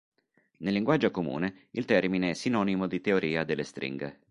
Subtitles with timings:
[0.61, 4.19] Nel linguaggio comune il termine è sinonimo di teoria delle stringhe.